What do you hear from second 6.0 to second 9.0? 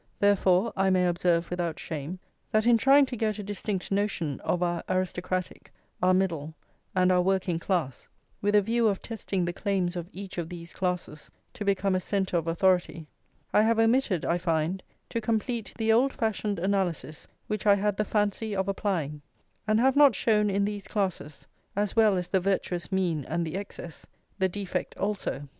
our middle, and our working class, with a view